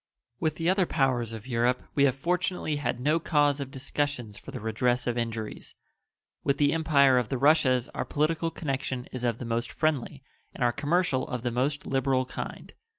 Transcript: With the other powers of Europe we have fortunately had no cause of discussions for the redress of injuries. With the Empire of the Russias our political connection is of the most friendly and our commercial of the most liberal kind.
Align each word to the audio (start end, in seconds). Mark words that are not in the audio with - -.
With 0.39 0.55
the 0.55 0.67
other 0.67 0.87
powers 0.87 1.31
of 1.31 1.45
Europe 1.45 1.83
we 1.93 2.05
have 2.05 2.15
fortunately 2.15 2.77
had 2.77 2.99
no 2.99 3.19
cause 3.19 3.59
of 3.59 3.69
discussions 3.69 4.35
for 4.35 4.49
the 4.49 4.59
redress 4.59 5.05
of 5.05 5.15
injuries. 5.15 5.75
With 6.43 6.57
the 6.57 6.73
Empire 6.73 7.19
of 7.19 7.29
the 7.29 7.37
Russias 7.37 7.87
our 7.89 8.03
political 8.03 8.49
connection 8.49 9.07
is 9.11 9.23
of 9.23 9.37
the 9.37 9.45
most 9.45 9.71
friendly 9.71 10.23
and 10.55 10.63
our 10.63 10.71
commercial 10.73 11.27
of 11.27 11.43
the 11.43 11.51
most 11.51 11.85
liberal 11.85 12.25
kind. 12.25 12.73